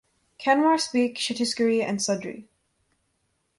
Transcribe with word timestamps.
Kanwar 0.39 0.79
speak 0.79 1.17
Chhattisgarhi 1.19 1.83
and 1.83 1.99
Sadri. 1.99 2.47